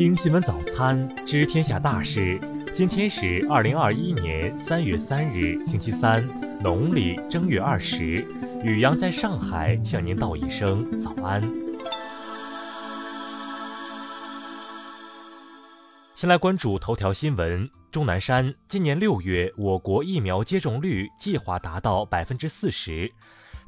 [0.00, 2.40] 听新闻早餐，知天下大事。
[2.72, 6.26] 今天是二零二一年三月三日，星期三，
[6.62, 8.26] 农历正月二十。
[8.64, 11.42] 雨阳在上海向您道一声早安。
[16.14, 23.12] 先来关注头条新闻：钟南山，今年六月，我国疫苗接种率计划达到百分之四十。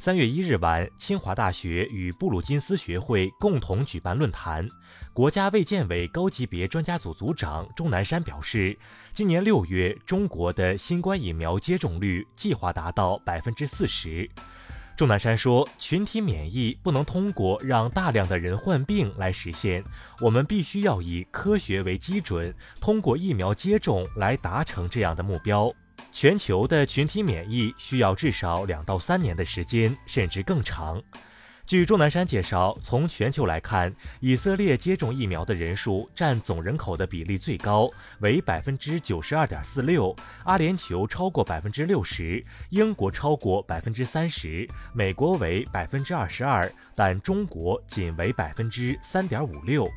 [0.05, 4.69] 三月一日晚，清华大学与布鲁金斯学会共同举办论坛。
[5.13, 8.77] 国家卫健委高级别专家组组长钟南山表示，
[9.13, 14.29] 今年六月，中国的新冠疫苗接种率计划达到百分之四十。
[14.97, 19.85] 钟南山说，群体免疫不能通过让大量的人患病来实现，
[20.21, 25.73] 我们必须要以科学为基准，通过疫苗接种来达成这样的目标。
[26.11, 31.03] 全球的群体免疫需要至少两到三年的时间，甚至更长。
[31.65, 37.89] 据钟南山介绍，从全球来看，以色列接种疫苗的人数占总人口的比例最高，
[38.19, 40.15] 为百分之九十二点四六；
[40.45, 49.89] 阿联酋超过百分之六十，英国超过百分之三十，美国为百分之二十二，但中国仅为百分之三点五六。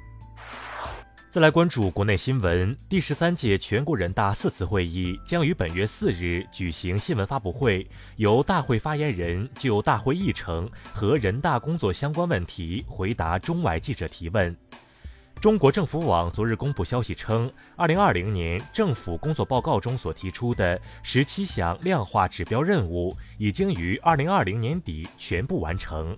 [1.35, 14.55] 再来关注国内新闻，第十三届全国人大四次会议将于本月四日举行新闻发布会，由大会发言人就大会议程和人大工作相关问题回答中外记者提问。
[15.41, 26.17] 中国政府网昨日公布消息称，二零二零年政府工作报告中所提出的十七项量化指标任务，已经于二零二零年底全部完成。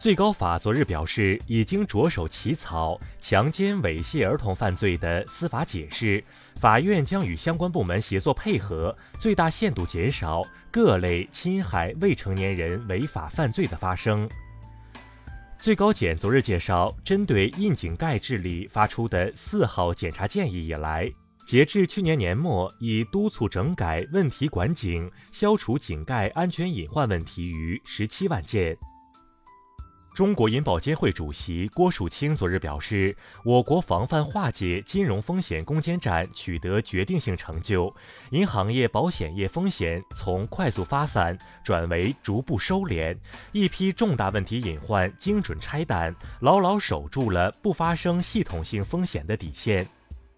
[0.00, 6.22] 最高法昨日表示，已经着手起草强奸猥亵儿童犯罪的司法解释，
[6.60, 14.28] 法院将与相关部门协作配合，最大限度减少各类侵害未成年人违法犯罪的发生。
[15.58, 21.12] 最高检昨日介绍，针对窨井盖治理发出的四号检查建议以来，
[21.44, 28.78] 截至去年年末，已督促整改问题管井，消除井盖安全隐患问题逾十七万件。
[30.18, 37.94] 中国银保监会主席郭树清昨日表示，我国防范化解金融风险攻坚战取得决定性成就，
[38.30, 43.16] 银行业、保险业风险从快速发散转为逐步收敛，
[43.52, 49.86] 一批重大问题隐患精准拆弹，牢牢守住了不发生系统性风险的底线。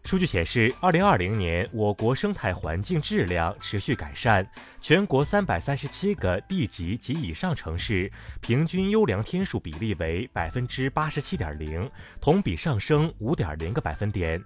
[0.03, 4.45] 数据显示，二零二零年我国生态环境质量持续改善，
[4.81, 11.89] 全国三百三十七个地级及以上城市平均优良天数比例为百分之八十七点零，
[12.21, 14.43] 同比上升五点零个百分点。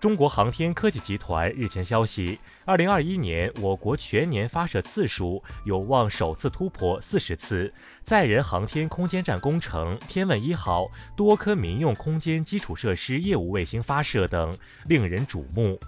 [0.00, 7.70] 中国航天科技集团日前消息，二零二一年我国全年发射次数有望首次突破四十次，
[8.02, 14.56] 载人航天空间站工程、天问一号多颗民用空间基础设施业务卫星发射等
[14.86, 15.78] 令人瞩目。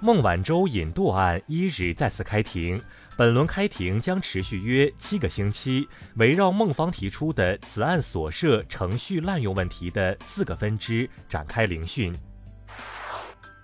[0.00, 2.80] 孟晚舟引渡案一日再次开庭，
[3.16, 12.14] 本轮开庭将持续约七个星期，围绕孟方提出的此案所涉程序滥用问题的四个分支展开聆讯。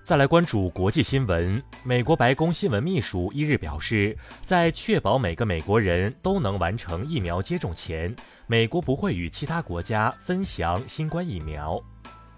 [0.09, 1.63] 再来关注国际新闻。
[1.85, 11.79] 美国白宫新闻秘书一日表示，在确保每个美国人都能完成疫苗接种前，美国不会与其他国家分享新冠疫苗。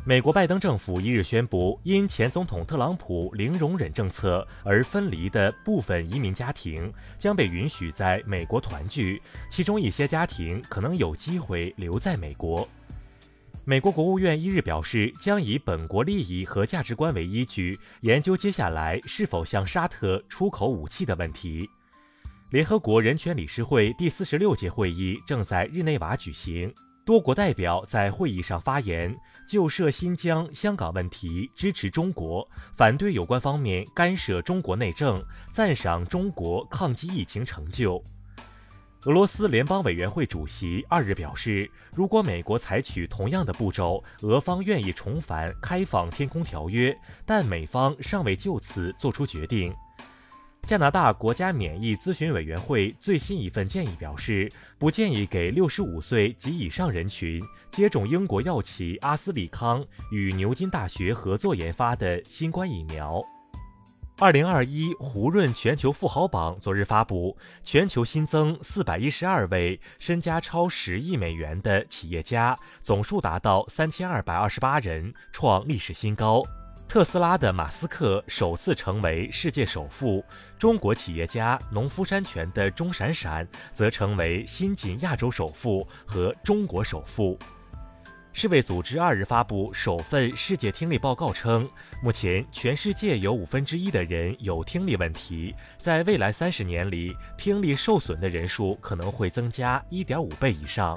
[0.05, 12.69] 美国拜登政府一日宣布，因前总统特朗普零容忍政策而分离的部分移民家庭将被允许在美国团聚，其中一些家庭可能有机会留在美国。
[13.65, 21.69] 美国国务院一日表示，将以本国利益和价值观为依据，研究接下来是否向沙特出口武器的问题。
[22.49, 26.73] 联合国人权理事会第四十六届会议正在日内瓦举行，
[27.05, 29.15] 多国代表在会议上发言，
[29.47, 35.23] 就涉新疆、香港问题支持中国，反对有关方面干涉中国内政，
[35.53, 38.03] 赞赏中国抗击疫情成就。
[39.07, 46.95] 俄罗斯联邦委员会主席二日表示，如果美国采取同样的步骤，俄方愿意重返开放天空条约，
[47.25, 49.75] 但美方尚未就此作出决定。
[50.65, 57.43] 加拿大国家免疫咨询委员会最新一份建议表示，不建议给六十五岁及以上人群
[57.73, 59.83] 接种英国药企阿斯利康
[60.13, 63.23] 与牛津大学合作研发的新冠疫苗。
[64.21, 67.35] 二零二一胡润全球富豪榜昨日发布，
[67.65, 76.43] 全球新增四百一十二位身家超十亿美元的企业家，总数达到三千二百二十八人，创历史新高。
[76.87, 80.23] 特斯拉的马斯克首次成为世界首富，
[80.59, 87.39] 中国企业家农夫山泉的钟闪闪则成为新晋亚洲首富和中国首富。
[88.33, 91.69] 世卫组织二日发布首份世界听力报告称，
[92.01, 100.97] 目前全世界有五分之一的人有听力问题，在未来三十年里，听力受损的人数可能会增加一点五倍以上。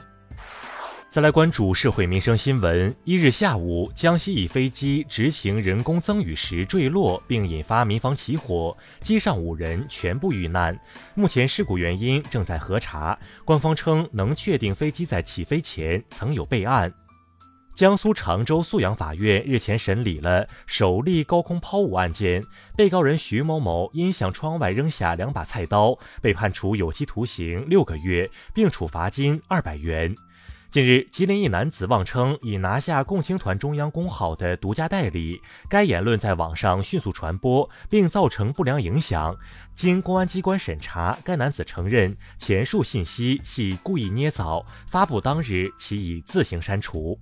[1.09, 2.95] 再来关注社会民生新闻。
[3.03, 10.79] 一日下午，江西一飞机执行人工增雨时坠落，并引发民房起火，机上五人全部遇难。
[11.13, 16.91] 目前事故原因正在核查，官方称能确定飞机在起飞前曾有备案。
[17.73, 22.43] 江苏常州沭阳法院日前审理了首例高空抛物案件，
[22.77, 30.13] 被告人徐某某因向窗外扔下两把菜刀，被判处有期徒刑六个月，并处罚金二百元。
[30.69, 39.35] 近日，吉林一男子妄称已拿下共青团中央公号的独家代理，该言论在网上迅速传播，并造成不良影响。
[39.73, 47.19] 经公安机关审查，该男子承认前述信息系故意捏造，发布当日其已自行删除。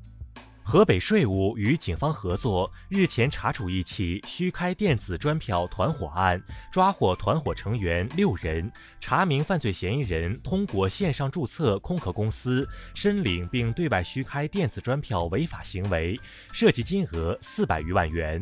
[0.64, 6.42] 河北税务与警方合作，日前查处一起虚开电子专票团伙案，
[6.72, 16.18] 抓获团伙成员六人，查明犯罪嫌疑人通过线上注册空壳公司，申领并对外虚开电子专票违法行为，
[16.54, 18.42] 涉及金额四百余万元。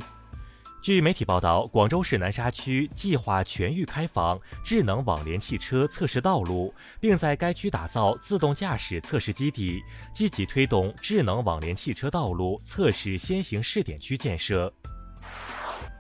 [0.81, 9.83] 据媒体报道，广州市南沙区计划全域开放智能网联汽车测试道路，并在该区打造自动驾驶测试基地，
[10.13, 14.73] 积极推动智能网联汽车道路测试先行试点区建设。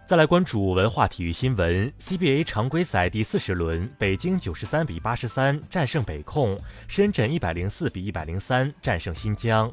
[0.07, 9.71] 再来关注文化体育新闻：CBA 常规赛第四十轮，北京九十三比八十三战胜北控，深圳一百零四比一百零三战胜新疆。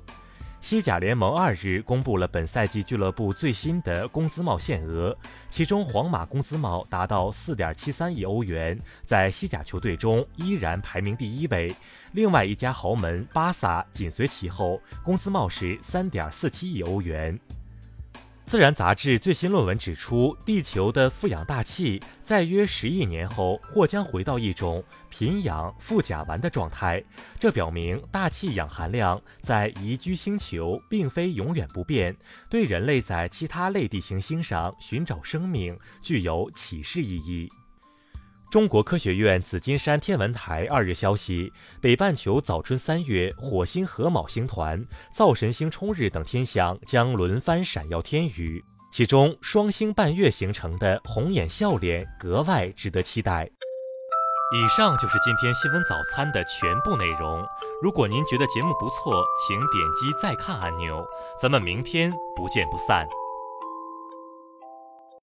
[0.67, 5.17] 西甲联盟二日公布了本赛季俱乐部最新的工资帽限额，
[5.49, 11.73] 其中皇马工资帽达到四点七三亿欧元，在西甲球队中依然排名第一位。
[12.15, 17.39] 另外一家豪门巴萨紧随其后，工资帽是三点四七亿欧元。
[18.47, 27.03] 自然杂志最新论文指出，地球的富氧大气在约十亿年后或将回到一种贫氧富甲烷的状态。
[27.41, 32.17] 这表明大气氧含量在宜居星球并非永远不变，
[32.49, 37.51] 对人类在其他类地行星上寻找生命具有启示意义。
[38.51, 44.83] 中国科学院紫金山天文台二日消息，北半球早春三月，火星和卯星团、
[45.13, 53.51] 灶神星冲日等天象将轮番闪耀天宇，其中双星伴月形成的红眼笑脸格外值得期待。
[54.55, 57.45] 以上就是今天新闻早餐的全部内容。
[57.83, 61.05] 如果您觉得节目不错，请点击再看按钮。
[61.43, 63.09] 咱们明天不见不散。